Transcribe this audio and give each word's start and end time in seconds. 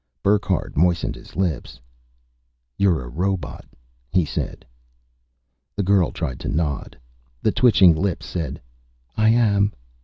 Burckhardt 0.23 0.75
moistened 0.75 1.13
his 1.13 1.35
lips. 1.35 1.79
"You're 2.75 3.03
a 3.03 3.07
robot," 3.07 3.65
he 4.09 4.25
said. 4.25 4.65
The 5.75 5.83
girl 5.83 6.09
tried 6.11 6.39
to 6.39 6.49
nod. 6.49 6.97
The 7.43 7.51
twitching 7.51 7.95
lips 7.95 8.25
said, 8.25 8.59
"I 9.15 9.29
am. 9.29 9.73